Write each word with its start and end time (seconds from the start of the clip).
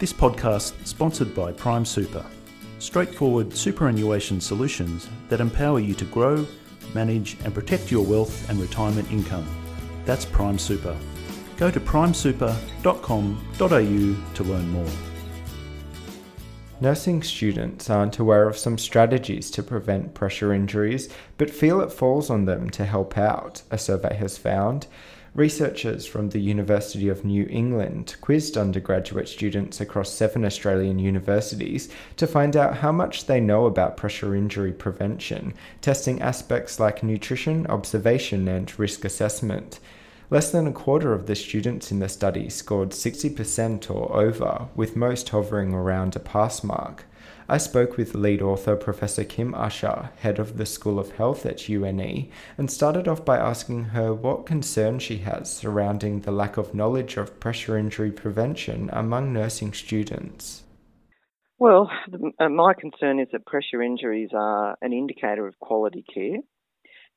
This 0.00 0.12
podcast 0.14 0.72
sponsored 0.86 1.34
by 1.34 1.52
Prime 1.52 1.84
Super. 1.84 2.24
Straightforward 2.78 3.54
superannuation 3.54 4.40
solutions 4.40 5.10
that 5.28 5.42
empower 5.42 5.78
you 5.78 5.92
to 5.92 6.06
grow, 6.06 6.46
manage 6.94 7.36
and 7.44 7.52
protect 7.52 7.92
your 7.92 8.06
wealth 8.06 8.48
and 8.48 8.58
retirement 8.58 9.12
income. 9.12 9.46
That's 10.06 10.24
Prime 10.24 10.58
Super. 10.58 10.96
Go 11.58 11.70
to 11.70 11.78
primesuper.com.au 11.78 13.68
to 13.68 14.44
learn 14.44 14.68
more. 14.70 14.90
Nursing 16.80 17.22
students 17.22 17.90
aren't 17.90 18.18
aware 18.18 18.48
of 18.48 18.56
some 18.56 18.78
strategies 18.78 19.50
to 19.50 19.62
prevent 19.62 20.14
pressure 20.14 20.54
injuries, 20.54 21.10
but 21.36 21.50
feel 21.50 21.82
it 21.82 21.92
falls 21.92 22.30
on 22.30 22.46
them 22.46 22.70
to 22.70 22.86
help 22.86 23.18
out, 23.18 23.60
a 23.70 23.76
survey 23.76 24.16
has 24.16 24.38
found. 24.38 24.86
Researchers 25.34 26.06
from 26.06 26.30
the 26.30 26.40
University 26.40 27.08
of 27.08 27.24
New 27.24 27.46
England 27.48 28.16
quizzed 28.20 28.56
undergraduate 28.56 29.28
students 29.28 29.80
across 29.80 30.12
seven 30.12 30.44
Australian 30.44 30.98
universities 30.98 31.88
to 32.16 32.26
find 32.26 32.56
out 32.56 32.78
how 32.78 32.90
much 32.90 33.26
they 33.26 33.38
know 33.38 33.66
about 33.66 33.96
pressure 33.96 34.34
injury 34.34 34.72
prevention, 34.72 35.54
testing 35.80 36.20
aspects 36.20 36.80
like 36.80 37.04
nutrition, 37.04 37.64
observation, 37.68 38.48
and 38.48 38.76
risk 38.76 39.04
assessment. 39.04 39.78
Less 40.30 40.50
than 40.50 40.66
a 40.66 40.72
quarter 40.72 41.12
of 41.12 41.26
the 41.26 41.36
students 41.36 41.92
in 41.92 42.00
the 42.00 42.08
study 42.08 42.48
scored 42.48 42.90
60% 42.90 43.88
or 43.88 44.12
over, 44.16 44.66
with 44.74 44.96
most 44.96 45.28
hovering 45.28 45.72
around 45.72 46.16
a 46.16 46.20
pass 46.20 46.64
mark. 46.64 47.04
I 47.50 47.58
spoke 47.58 47.96
with 47.96 48.14
lead 48.14 48.42
author 48.42 48.76
Professor 48.76 49.24
Kim 49.24 49.56
Usher, 49.56 50.10
head 50.18 50.38
of 50.38 50.56
the 50.56 50.64
School 50.64 51.00
of 51.00 51.16
Health 51.16 51.44
at 51.44 51.68
UNE, 51.68 52.30
and 52.56 52.70
started 52.70 53.08
off 53.08 53.24
by 53.24 53.38
asking 53.38 53.86
her 53.86 54.14
what 54.14 54.46
concern 54.46 55.00
she 55.00 55.18
has 55.18 55.52
surrounding 55.52 56.20
the 56.20 56.30
lack 56.30 56.56
of 56.56 56.76
knowledge 56.76 57.16
of 57.16 57.40
pressure 57.40 57.76
injury 57.76 58.12
prevention 58.12 58.88
among 58.92 59.32
nursing 59.32 59.72
students. 59.72 60.62
Well, 61.58 61.90
uh, 62.38 62.48
my 62.48 62.72
concern 62.74 63.18
is 63.18 63.26
that 63.32 63.46
pressure 63.46 63.82
injuries 63.82 64.30
are 64.32 64.76
an 64.80 64.92
indicator 64.92 65.48
of 65.48 65.58
quality 65.58 66.04
care, 66.14 66.38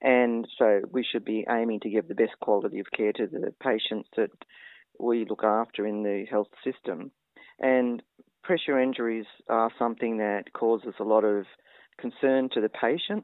and 0.01 0.47
so 0.57 0.81
we 0.91 1.03
should 1.03 1.25
be 1.25 1.45
aiming 1.47 1.81
to 1.81 1.91
give 1.91 2.07
the 2.07 2.15
best 2.15 2.33
quality 2.41 2.79
of 2.79 2.87
care 2.89 3.13
to 3.13 3.27
the 3.27 3.53
patients 3.61 4.09
that 4.17 4.31
we 4.99 5.27
look 5.29 5.43
after 5.43 5.85
in 5.85 6.01
the 6.01 6.25
health 6.27 6.49
system. 6.63 7.11
And 7.59 8.01
pressure 8.43 8.79
injuries 8.79 9.25
are 9.49 9.71
something 9.79 10.17
that 10.17 10.53
causes 10.53 10.93
a 10.99 11.03
lot 11.03 11.23
of 11.23 11.45
concern 11.97 12.49
to 12.53 12.61
the 12.61 12.69
patient. 12.69 13.23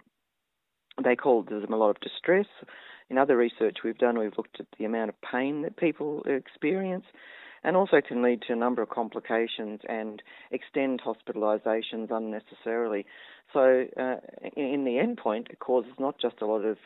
They 1.04 1.16
cause 1.16 1.46
them 1.50 1.74
a 1.74 1.78
lot 1.78 1.92
of 1.92 2.00
distress. 2.00 2.48
In 3.10 3.18
other 3.18 3.38
research 3.38 3.78
we've 3.84 3.98
done, 3.98 4.18
we've 4.18 4.38
looked 4.38 4.60
at 4.60 4.68
the 4.78 4.86
amount 4.86 5.10
of 5.10 5.16
pain 5.22 5.62
that 5.64 5.78
people 5.78 6.24
experience 6.26 7.06
and 7.64 7.76
also 7.76 8.02
can 8.06 8.22
lead 8.22 8.42
to 8.44 8.54
a 8.54 8.56
number 8.56 8.82
of 8.82 8.90
complications 8.90 9.82
and 9.88 10.22
extend 10.52 11.02
hospitalisations 11.02 12.10
unnecessarily. 12.10 13.06
So, 13.52 13.86
uh, 14.00 14.16
in 14.56 14.86
the 14.86 15.00
end 15.00 15.18
point, 15.18 15.48
it 15.50 15.60
causes 15.60 15.92
not 16.00 16.20
just 16.22 16.42
a 16.42 16.46
lot 16.46 16.64
of 16.64 16.78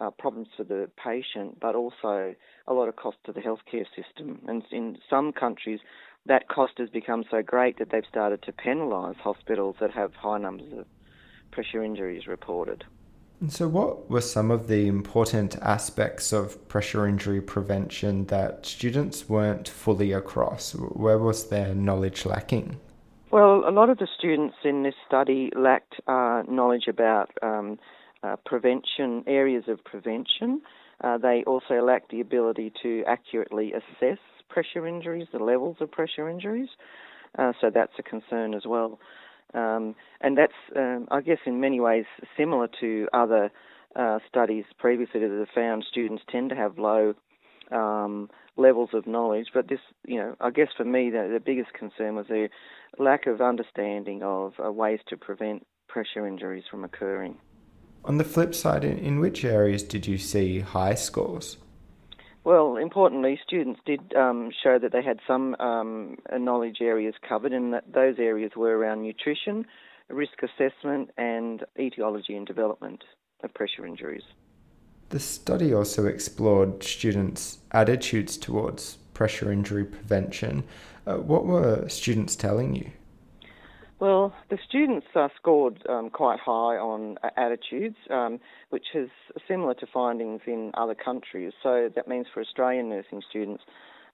uh, 0.00 0.10
problems 0.10 0.48
for 0.56 0.64
the 0.64 0.88
patient, 1.02 1.58
but 1.60 1.74
also 1.74 2.34
a 2.66 2.72
lot 2.72 2.88
of 2.88 2.96
cost 2.96 3.18
to 3.24 3.32
the 3.32 3.40
healthcare 3.40 3.86
system. 3.94 4.40
And 4.48 4.62
in 4.70 4.98
some 5.08 5.32
countries, 5.32 5.80
that 6.26 6.48
cost 6.48 6.74
has 6.78 6.90
become 6.90 7.24
so 7.30 7.42
great 7.42 7.78
that 7.78 7.90
they've 7.90 8.04
started 8.08 8.42
to 8.42 8.52
penalise 8.52 9.16
hospitals 9.16 9.76
that 9.80 9.90
have 9.92 10.14
high 10.14 10.38
numbers 10.38 10.72
of 10.78 10.86
pressure 11.50 11.82
injuries 11.82 12.26
reported. 12.26 12.84
So, 13.48 13.68
what 13.68 14.10
were 14.10 14.20
some 14.20 14.50
of 14.50 14.68
the 14.68 14.86
important 14.86 15.56
aspects 15.62 16.30
of 16.30 16.68
pressure 16.68 17.06
injury 17.06 17.40
prevention 17.40 18.26
that 18.26 18.66
students 18.66 19.30
weren't 19.30 19.66
fully 19.66 20.12
across? 20.12 20.72
Where 20.72 21.18
was 21.18 21.48
their 21.48 21.74
knowledge 21.74 22.26
lacking? 22.26 22.78
Well, 23.30 23.64
a 23.66 23.70
lot 23.70 23.88
of 23.88 23.96
the 23.96 24.08
students 24.18 24.56
in 24.62 24.82
this 24.82 24.94
study 25.06 25.50
lacked 25.56 25.94
uh, 26.06 26.42
knowledge 26.48 26.86
about 26.86 27.30
um, 27.42 27.78
uh, 28.22 28.36
prevention, 28.44 29.24
areas 29.26 29.64
of 29.68 29.82
prevention. 29.84 30.62
Uh, 31.02 31.18
they 31.18 31.42
also 31.46 31.82
lack 31.82 32.08
the 32.10 32.20
ability 32.20 32.72
to 32.82 33.02
accurately 33.06 33.72
assess 33.72 34.18
pressure 34.48 34.86
injuries, 34.86 35.26
the 35.32 35.38
levels 35.38 35.76
of 35.80 35.90
pressure 35.90 36.28
injuries. 36.28 36.68
Uh, 37.38 37.52
so 37.60 37.70
that's 37.72 37.92
a 37.98 38.02
concern 38.02 38.54
as 38.54 38.62
well. 38.66 38.98
Um, 39.54 39.94
and 40.20 40.36
that's, 40.36 40.52
um, 40.76 41.08
I 41.10 41.20
guess, 41.20 41.38
in 41.46 41.60
many 41.60 41.80
ways 41.80 42.04
similar 42.36 42.68
to 42.80 43.08
other 43.12 43.50
uh, 43.96 44.18
studies 44.28 44.64
previously 44.78 45.20
that 45.20 45.30
have 45.30 45.48
found 45.54 45.84
students 45.90 46.22
tend 46.30 46.50
to 46.50 46.56
have 46.56 46.78
low 46.78 47.14
um, 47.72 48.28
levels 48.56 48.90
of 48.92 49.06
knowledge. 49.06 49.48
But 49.54 49.68
this, 49.68 49.80
you 50.04 50.18
know, 50.18 50.36
I 50.40 50.50
guess 50.50 50.68
for 50.76 50.84
me, 50.84 51.10
the, 51.10 51.30
the 51.32 51.40
biggest 51.40 51.72
concern 51.72 52.16
was 52.16 52.26
the 52.28 52.48
lack 52.98 53.26
of 53.26 53.40
understanding 53.40 54.22
of 54.22 54.52
uh, 54.64 54.70
ways 54.70 55.00
to 55.08 55.16
prevent 55.16 55.66
pressure 55.88 56.26
injuries 56.26 56.64
from 56.70 56.84
occurring. 56.84 57.36
On 58.04 58.18
the 58.18 58.24
flip 58.24 58.54
side, 58.54 58.84
in, 58.84 58.98
in 58.98 59.20
which 59.20 59.44
areas 59.44 59.82
did 59.82 60.06
you 60.06 60.18
see 60.18 60.60
high 60.60 60.94
scores? 60.94 61.58
Well, 62.42 62.76
importantly, 62.76 63.38
students 63.46 63.80
did 63.84 64.14
um, 64.14 64.50
show 64.62 64.78
that 64.78 64.92
they 64.92 65.02
had 65.02 65.20
some 65.26 65.54
um, 65.60 66.16
knowledge 66.32 66.78
areas 66.80 67.14
covered, 67.28 67.52
and 67.52 67.74
that 67.74 67.92
those 67.92 68.16
areas 68.18 68.52
were 68.56 68.76
around 68.78 69.02
nutrition, 69.02 69.66
risk 70.08 70.42
assessment, 70.42 71.10
and 71.18 71.64
etiology 71.78 72.34
and 72.34 72.46
development 72.46 73.04
of 73.44 73.52
pressure 73.52 73.86
injuries. 73.86 74.22
The 75.10 75.20
study 75.20 75.74
also 75.74 76.06
explored 76.06 76.82
students' 76.82 77.58
attitudes 77.72 78.36
towards 78.38 78.96
pressure 79.12 79.52
injury 79.52 79.84
prevention. 79.84 80.64
Uh, 81.06 81.16
what 81.16 81.44
were 81.44 81.88
students 81.88 82.36
telling 82.36 82.74
you? 82.74 82.90
Well, 84.00 84.32
the 84.48 84.56
students 84.66 85.06
scored 85.36 85.82
um, 85.86 86.08
quite 86.08 86.40
high 86.40 86.78
on 86.78 87.18
uh, 87.22 87.28
attitudes, 87.36 87.96
um, 88.08 88.40
which 88.70 88.86
is 88.94 89.10
similar 89.46 89.74
to 89.74 89.86
findings 89.92 90.40
in 90.46 90.70
other 90.72 90.94
countries. 90.94 91.52
So 91.62 91.90
that 91.94 92.08
means 92.08 92.26
for 92.32 92.40
Australian 92.40 92.88
nursing 92.88 93.20
students, 93.28 93.62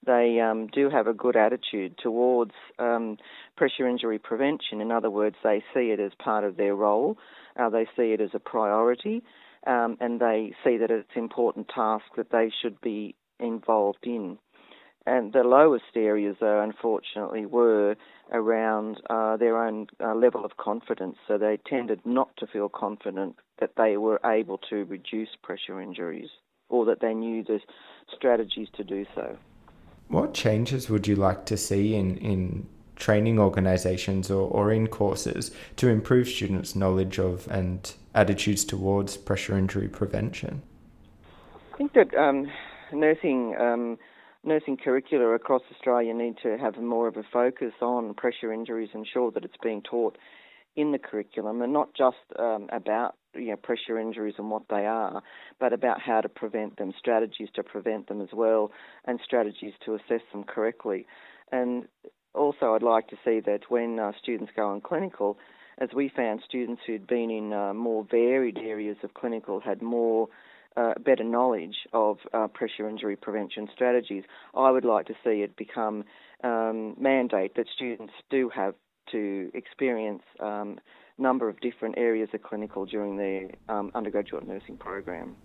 they 0.05 0.41
um, 0.41 0.67
do 0.67 0.89
have 0.89 1.07
a 1.07 1.13
good 1.13 1.37
attitude 1.37 1.97
towards 2.03 2.51
um, 2.79 3.17
pressure 3.55 3.87
injury 3.87 4.19
prevention. 4.19 4.81
In 4.81 4.91
other 4.91 5.09
words, 5.09 5.37
they 5.41 5.63
see 5.73 5.91
it 5.91 6.01
as 6.01 6.11
part 6.19 6.43
of 6.43 6.57
their 6.57 6.75
role, 6.75 7.17
uh, 7.57 7.69
they 7.69 7.85
see 7.95 8.11
it 8.11 8.19
as 8.19 8.31
a 8.33 8.39
priority, 8.39 9.23
um, 9.65 9.95
and 10.01 10.19
they 10.19 10.53
see 10.65 10.75
that 10.77 10.91
it's 10.91 11.07
an 11.15 11.23
important 11.23 11.69
task 11.73 12.03
that 12.17 12.29
they 12.29 12.51
should 12.61 12.81
be 12.81 13.15
involved 13.39 14.03
in. 14.03 14.37
And 15.07 15.31
the 15.31 15.43
lowest 15.43 15.95
areas, 15.95 16.35
though, 16.41 16.61
unfortunately, 16.61 17.45
were 17.45 17.95
around 18.33 18.99
uh, 19.09 19.37
their 19.37 19.57
own 19.65 19.87
uh, 20.03 20.13
level 20.13 20.43
of 20.43 20.57
confidence. 20.57 21.15
So 21.29 21.37
they 21.37 21.59
tended 21.65 22.01
not 22.05 22.35
to 22.39 22.45
feel 22.45 22.67
confident 22.67 23.37
that 23.61 23.71
they 23.77 23.95
were 23.95 24.19
able 24.25 24.57
to 24.69 24.83
reduce 24.83 25.29
pressure 25.41 25.79
injuries 25.79 26.27
or 26.67 26.83
that 26.87 26.99
they 26.99 27.13
knew 27.13 27.41
the 27.41 27.61
strategies 28.13 28.67
to 28.75 28.83
do 28.83 29.05
so. 29.15 29.37
What 30.09 30.33
changes 30.33 30.89
would 30.89 31.07
you 31.07 31.15
like 31.15 31.45
to 31.45 31.55
see 31.55 31.95
in, 31.95 32.17
in 32.17 32.67
training 32.97 33.39
organisations 33.39 34.29
or, 34.29 34.49
or 34.49 34.73
in 34.73 34.87
courses 34.87 35.51
to 35.77 35.87
improve 35.87 36.27
students' 36.27 36.75
knowledge 36.75 37.17
of 37.17 37.47
and 37.49 37.93
attitudes 38.13 38.65
towards 38.65 39.15
pressure 39.15 39.57
injury 39.57 39.87
prevention? 39.87 40.63
I 41.73 41.77
think 41.77 41.93
that 41.93 42.13
um, 42.13 42.51
nursing. 42.91 43.55
Um, 43.57 43.97
nursing 44.47 44.77
curricula 44.77 45.35
across 45.35 45.61
Australia 45.71 46.13
need 46.13 46.35
to 46.41 46.57
have 46.57 46.77
more 46.77 47.07
of 47.07 47.17
a 47.17 47.23
focus 47.31 47.73
on 47.81 48.13
pressure 48.13 48.51
injuries, 48.51 48.89
and 48.93 49.05
ensure 49.05 49.29
that 49.31 49.43
it's 49.43 49.57
being 49.61 49.81
taught 49.81 50.17
in 50.75 50.91
the 50.91 50.99
curriculum, 50.99 51.61
and 51.61 51.73
not 51.73 51.89
just 51.95 52.17
um, 52.39 52.67
about 52.71 53.15
you 53.35 53.49
know, 53.49 53.55
pressure 53.57 53.99
injuries 53.99 54.35
and 54.37 54.49
what 54.49 54.63
they 54.69 54.85
are, 54.85 55.21
but 55.59 55.73
about 55.73 55.99
how 55.99 56.21
to 56.21 56.29
prevent 56.29 56.77
them, 56.77 56.93
strategies 56.97 57.49
to 57.55 57.63
prevent 57.63 58.07
them 58.07 58.21
as 58.21 58.29
well, 58.31 58.71
and 59.05 59.19
strategies 59.23 59.73
to 59.83 59.95
assess 59.95 60.21
them 60.31 60.43
correctly. 60.43 61.05
And 61.51 61.87
also, 62.33 62.73
I'd 62.73 62.83
like 62.83 63.07
to 63.09 63.17
see 63.25 63.39
that 63.41 63.61
when 63.69 63.99
uh, 63.99 64.11
students 64.21 64.51
go 64.55 64.69
on 64.69 64.81
clinical, 64.81 65.37
as 65.79 65.89
we 65.95 66.09
found 66.15 66.41
students 66.45 66.81
who'd 66.85 67.07
been 67.07 67.29
in 67.29 67.53
uh, 67.53 67.73
more 67.73 68.05
varied 68.09 68.57
areas 68.57 68.97
of 69.03 69.13
clinical 69.13 69.59
had 69.59 69.81
more 69.81 70.27
uh, 70.77 70.93
better 71.03 71.23
knowledge 71.23 71.75
of 71.91 72.17
uh, 72.33 72.47
pressure 72.47 72.87
injury 72.87 73.15
prevention 73.15 73.67
strategies, 73.73 74.23
I 74.55 74.71
would 74.71 74.85
like 74.85 75.07
to 75.07 75.13
see 75.23 75.41
it 75.41 75.57
become 75.57 76.05
um, 76.43 76.95
mandate 76.99 77.55
that 77.55 77.65
students 77.75 78.13
do 78.29 78.49
have 78.55 78.75
to 79.11 79.51
experience 79.53 80.23
um, 80.39 80.79
number 81.17 81.49
of 81.49 81.59
different 81.61 81.97
areas 81.97 82.29
of 82.33 82.43
clinical 82.43 82.85
during 82.85 83.17
their 83.17 83.49
um, 83.69 83.91
undergraduate 83.95 84.47
nursing 84.47 84.77
program. 84.77 85.35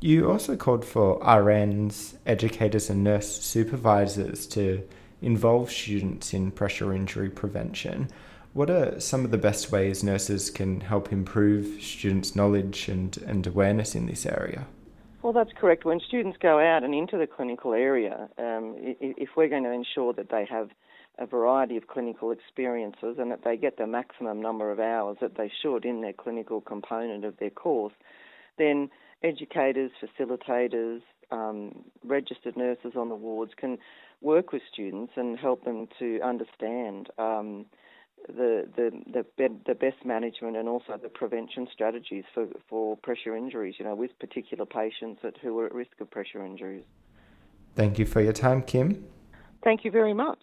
You 0.00 0.30
also 0.30 0.56
called 0.56 0.84
for 0.84 1.18
RNs, 1.20 2.16
educators, 2.26 2.90
and 2.90 3.02
nurse 3.02 3.40
supervisors 3.40 4.46
to 4.48 4.86
involve 5.22 5.70
students 5.70 6.32
in 6.34 6.50
pressure 6.50 6.92
injury 6.94 7.30
prevention. 7.30 8.08
What 8.52 8.70
are 8.70 8.98
some 8.98 9.24
of 9.24 9.30
the 9.30 9.38
best 9.38 9.70
ways 9.70 10.02
nurses 10.02 10.50
can 10.50 10.80
help 10.80 11.12
improve 11.12 11.82
students' 11.82 12.34
knowledge 12.34 12.88
and, 12.88 13.16
and 13.18 13.46
awareness 13.46 13.94
in 13.94 14.06
this 14.06 14.26
area? 14.26 14.66
Well, 15.22 15.32
that's 15.32 15.52
correct. 15.52 15.84
When 15.84 16.00
students 16.00 16.38
go 16.40 16.58
out 16.58 16.84
and 16.84 16.94
into 16.94 17.18
the 17.18 17.26
clinical 17.26 17.74
area, 17.74 18.28
um, 18.38 18.74
if 18.78 19.30
we're 19.36 19.48
going 19.48 19.64
to 19.64 19.72
ensure 19.72 20.12
that 20.14 20.30
they 20.30 20.46
have 20.50 20.70
a 21.18 21.26
variety 21.26 21.76
of 21.76 21.88
clinical 21.88 22.30
experiences 22.30 23.16
and 23.18 23.30
that 23.30 23.42
they 23.44 23.56
get 23.56 23.76
the 23.76 23.86
maximum 23.86 24.40
number 24.40 24.70
of 24.70 24.78
hours 24.78 25.16
that 25.20 25.36
they 25.36 25.50
should 25.60 25.84
in 25.84 26.00
their 26.00 26.12
clinical 26.12 26.60
component 26.60 27.24
of 27.24 27.36
their 27.38 27.50
course, 27.50 27.94
then 28.56 28.88
educators, 29.22 29.90
facilitators, 30.00 31.02
um, 31.30 31.84
registered 32.04 32.56
nurses 32.56 32.92
on 32.96 33.08
the 33.08 33.14
wards 33.14 33.52
can 33.56 33.78
work 34.20 34.52
with 34.52 34.62
students 34.72 35.12
and 35.16 35.38
help 35.38 35.64
them 35.64 35.88
to 35.98 36.20
understand 36.22 37.08
um, 37.18 37.66
the, 38.26 38.68
the 38.76 39.24
the 39.38 39.48
the 39.66 39.74
best 39.74 40.04
management 40.04 40.56
and 40.56 40.68
also 40.68 40.98
the 41.00 41.08
prevention 41.08 41.68
strategies 41.72 42.24
for 42.34 42.46
for 42.68 42.96
pressure 42.96 43.36
injuries. 43.36 43.76
You 43.78 43.84
know, 43.84 43.94
with 43.94 44.18
particular 44.18 44.66
patients 44.66 45.20
that 45.22 45.36
who 45.38 45.58
are 45.60 45.66
at 45.66 45.74
risk 45.74 46.00
of 46.00 46.10
pressure 46.10 46.44
injuries. 46.44 46.84
Thank 47.74 47.98
you 47.98 48.06
for 48.06 48.20
your 48.20 48.32
time, 48.32 48.62
Kim. 48.62 49.06
Thank 49.62 49.84
you 49.84 49.90
very 49.90 50.14
much. 50.14 50.38